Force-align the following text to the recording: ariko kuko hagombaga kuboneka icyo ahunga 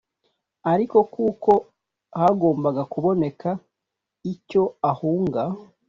ariko 0.71 0.97
kuko 1.13 1.51
hagombaga 2.21 2.81
kuboneka 2.93 3.49
icyo 4.33 4.63
ahunga 4.91 5.43